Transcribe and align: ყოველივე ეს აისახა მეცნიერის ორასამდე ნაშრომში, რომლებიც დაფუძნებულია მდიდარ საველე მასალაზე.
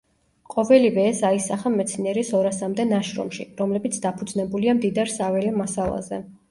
ყოველივე 0.53 1.03
ეს 1.09 1.19
აისახა 1.29 1.73
მეცნიერის 1.75 2.33
ორასამდე 2.39 2.89
ნაშრომში, 2.95 3.49
რომლებიც 3.63 4.03
დაფუძნებულია 4.09 4.79
მდიდარ 4.81 5.17
საველე 5.21 5.59
მასალაზე. 5.65 6.25